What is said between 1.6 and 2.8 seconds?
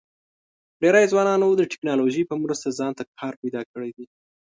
ټیکنالوژۍ په مرسته